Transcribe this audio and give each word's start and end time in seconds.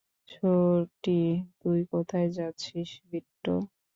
ছোটি, 0.29 1.19
তুই 1.59 1.79
কোথায় 1.91 2.27
যাচ্ছিস 2.37 2.89
বিট্টো? 3.09 3.55